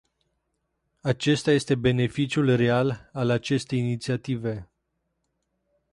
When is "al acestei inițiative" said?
3.13-4.69